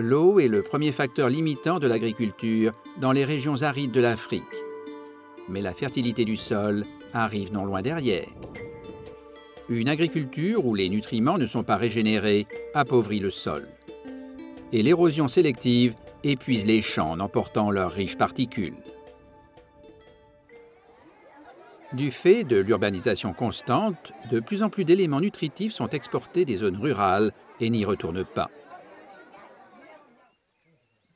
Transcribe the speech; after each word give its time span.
L'eau 0.00 0.40
est 0.40 0.48
le 0.48 0.62
premier 0.62 0.92
facteur 0.92 1.28
limitant 1.28 1.78
de 1.78 1.86
l'agriculture 1.86 2.72
dans 2.96 3.12
les 3.12 3.26
régions 3.26 3.60
arides 3.60 3.92
de 3.92 4.00
l'Afrique. 4.00 4.44
Mais 5.46 5.60
la 5.60 5.74
fertilité 5.74 6.24
du 6.24 6.38
sol 6.38 6.86
arrive 7.12 7.52
non 7.52 7.66
loin 7.66 7.82
derrière. 7.82 8.28
Une 9.68 9.90
agriculture 9.90 10.64
où 10.64 10.74
les 10.74 10.88
nutriments 10.88 11.36
ne 11.36 11.46
sont 11.46 11.64
pas 11.64 11.76
régénérés 11.76 12.46
appauvrit 12.72 13.20
le 13.20 13.30
sol. 13.30 13.68
Et 14.72 14.82
l'érosion 14.82 15.28
sélective 15.28 15.94
épuise 16.24 16.64
les 16.64 16.80
champs 16.80 17.10
en 17.10 17.20
emportant 17.20 17.70
leurs 17.70 17.92
riches 17.92 18.16
particules. 18.16 18.76
Du 21.92 22.10
fait 22.10 22.44
de 22.44 22.56
l'urbanisation 22.56 23.34
constante, 23.34 24.12
de 24.30 24.40
plus 24.40 24.62
en 24.62 24.70
plus 24.70 24.86
d'éléments 24.86 25.20
nutritifs 25.20 25.74
sont 25.74 25.88
exportés 25.88 26.46
des 26.46 26.56
zones 26.56 26.78
rurales 26.78 27.32
et 27.60 27.68
n'y 27.68 27.84
retournent 27.84 28.24
pas. 28.24 28.50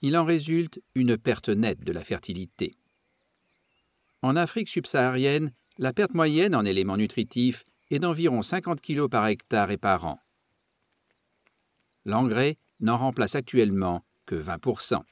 Il 0.00 0.16
en 0.16 0.24
résulte 0.24 0.80
une 0.94 1.16
perte 1.16 1.48
nette 1.48 1.82
de 1.82 1.92
la 1.92 2.04
fertilité. 2.04 2.74
En 4.22 4.36
Afrique 4.36 4.68
subsaharienne, 4.68 5.52
la 5.78 5.92
perte 5.92 6.14
moyenne 6.14 6.54
en 6.54 6.64
éléments 6.64 6.96
nutritifs 6.96 7.64
est 7.90 7.98
d'environ 7.98 8.42
50 8.42 8.80
kg 8.80 9.08
par 9.08 9.26
hectare 9.26 9.70
et 9.70 9.76
par 9.76 10.06
an. 10.06 10.20
L'engrais 12.04 12.56
n'en 12.80 12.96
remplace 12.96 13.34
actuellement 13.34 14.04
que 14.26 14.34
20% 14.34 15.02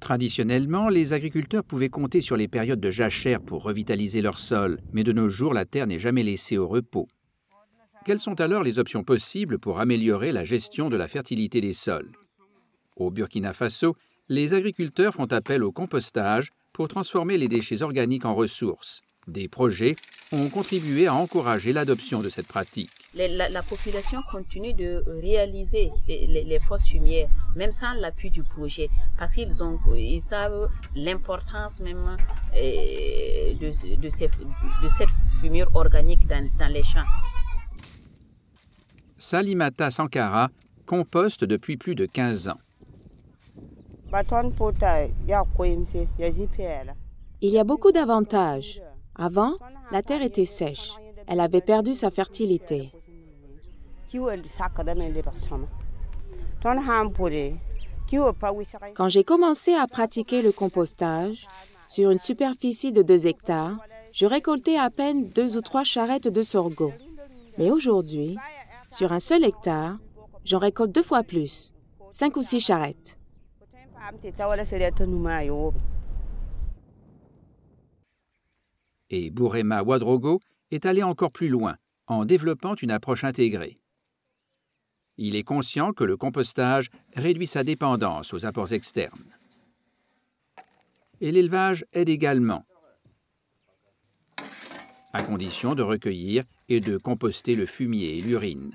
Traditionnellement, 0.00 0.88
les 0.88 1.12
agriculteurs 1.12 1.64
pouvaient 1.64 1.88
compter 1.88 2.20
sur 2.20 2.36
les 2.36 2.46
périodes 2.46 2.80
de 2.80 2.90
jachère 2.92 3.40
pour 3.40 3.64
revitaliser 3.64 4.22
leur 4.22 4.38
sol, 4.38 4.80
mais 4.92 5.02
de 5.02 5.12
nos 5.12 5.28
jours, 5.28 5.52
la 5.52 5.64
terre 5.64 5.88
n'est 5.88 5.98
jamais 5.98 6.22
laissée 6.22 6.58
au 6.58 6.68
repos. 6.68 7.08
Quelles 8.06 8.20
sont 8.20 8.40
alors 8.40 8.62
les 8.62 8.78
options 8.78 9.02
possibles 9.02 9.58
pour 9.58 9.80
améliorer 9.80 10.30
la 10.30 10.44
gestion 10.44 10.90
de 10.90 10.96
la 10.96 11.08
fertilité 11.08 11.60
des 11.60 11.72
sols? 11.72 12.12
Au 12.94 13.10
Burkina 13.10 13.52
Faso, 13.52 13.96
les 14.28 14.54
agriculteurs 14.54 15.12
font 15.12 15.26
appel 15.32 15.64
au 15.64 15.72
compostage 15.72 16.52
pour 16.72 16.86
transformer 16.86 17.36
les 17.36 17.48
déchets 17.48 17.82
organiques 17.82 18.24
en 18.24 18.36
ressources. 18.36 19.02
Des 19.26 19.48
projets 19.48 19.96
ont 20.30 20.48
contribué 20.50 21.08
à 21.08 21.14
encourager 21.14 21.72
l'adoption 21.72 22.20
de 22.20 22.28
cette 22.28 22.46
pratique. 22.46 22.92
La, 23.16 23.62
population 23.64 24.22
continue 24.30 24.72
de 24.72 25.02
réaliser 25.20 25.90
les, 26.06 26.60
fosses 26.60 26.86
fumières, 26.86 27.28
même 27.56 27.72
sans 27.72 27.94
l'appui 27.94 28.30
du 28.30 28.44
projet, 28.44 28.88
parce 29.18 29.34
qu'ils 29.34 29.50
ils 29.96 30.20
savent 30.20 30.70
l'importance 30.94 31.80
même 31.80 32.16
euh, 32.54 33.52
de, 33.54 34.08
cette 34.08 35.10
fumure 35.40 35.74
organique 35.74 36.24
dans, 36.28 36.48
dans 36.56 36.72
les 36.72 36.84
champs. 36.84 37.02
Salimata 39.18 39.90
Sankara 39.90 40.50
composte 40.84 41.44
depuis 41.44 41.76
plus 41.76 41.94
de 41.94 42.04
15 42.06 42.48
ans. 42.48 42.58
Il 47.40 47.50
y 47.50 47.58
a 47.58 47.64
beaucoup 47.64 47.92
d'avantages. 47.92 48.82
Avant, 49.14 49.54
la 49.90 50.02
terre 50.02 50.22
était 50.22 50.44
sèche. 50.44 50.92
Elle 51.26 51.40
avait 51.40 51.62
perdu 51.62 51.94
sa 51.94 52.10
fertilité. 52.10 52.92
Quand 58.94 59.08
j'ai 59.08 59.24
commencé 59.24 59.74
à 59.74 59.86
pratiquer 59.86 60.42
le 60.42 60.52
compostage, 60.52 61.46
sur 61.88 62.10
une 62.10 62.18
superficie 62.18 62.92
de 62.92 63.02
2 63.02 63.26
hectares, 63.26 63.78
je 64.12 64.26
récoltais 64.26 64.78
à 64.78 64.90
peine 64.90 65.28
deux 65.28 65.56
ou 65.56 65.60
trois 65.60 65.84
charrettes 65.84 66.28
de 66.28 66.42
sorgho. 66.42 66.92
Mais 67.58 67.70
aujourd'hui, 67.70 68.36
sur 68.96 69.12
un 69.12 69.20
seul 69.20 69.44
hectare, 69.44 69.98
j'en 70.44 70.58
récolte 70.58 70.90
deux 70.90 71.02
fois 71.02 71.22
plus, 71.22 71.74
cinq 72.10 72.36
ou 72.36 72.42
six 72.42 72.60
charrettes. 72.60 73.18
Et 79.10 79.30
Bourema 79.30 79.82
Ouadrogo 79.82 80.40
est 80.70 80.86
allé 80.86 81.02
encore 81.02 81.30
plus 81.30 81.48
loin 81.48 81.76
en 82.06 82.24
développant 82.24 82.74
une 82.74 82.90
approche 82.90 83.24
intégrée. 83.24 83.78
Il 85.18 85.36
est 85.36 85.44
conscient 85.44 85.92
que 85.92 86.04
le 86.04 86.16
compostage 86.16 86.88
réduit 87.14 87.46
sa 87.46 87.64
dépendance 87.64 88.32
aux 88.32 88.46
apports 88.46 88.72
externes. 88.72 89.36
Et 91.20 91.32
l'élevage 91.32 91.84
aide 91.92 92.08
également, 92.08 92.64
à 95.16 95.22
condition 95.22 95.74
de 95.74 95.82
recueillir 95.82 96.44
et 96.68 96.80
de 96.80 96.98
composter 96.98 97.56
le 97.56 97.64
fumier 97.64 98.18
et 98.18 98.20
l'urine. 98.20 98.72